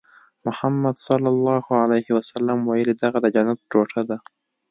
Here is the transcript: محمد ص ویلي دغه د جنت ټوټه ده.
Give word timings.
محمد 0.45 0.95
ص 1.05 1.07
ویلي 2.69 2.93
دغه 3.03 3.17
د 3.21 3.25
جنت 3.35 3.59
ټوټه 3.71 4.01
ده. 4.09 4.17